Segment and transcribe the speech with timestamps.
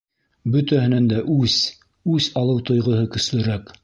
[0.53, 1.57] -Бөтәһенән дә үс,
[2.13, 3.71] үс алыу тойғоһо көслөрәк!